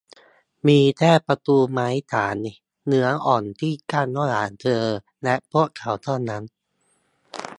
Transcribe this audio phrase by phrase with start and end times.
[0.67, 2.35] มีแค่ประตูไม้สาน
[2.87, 4.83] เนื้ออ่อนที่กั้นระหว่างเธอ
[5.23, 6.43] และพวกเขาเท่านั้น